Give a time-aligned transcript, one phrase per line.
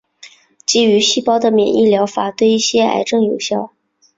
[0.65, 3.71] 基于细胞的免疫疗法对一些癌症有效。